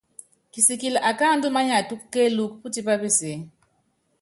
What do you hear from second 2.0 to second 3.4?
kéelúku, pútipá peseé.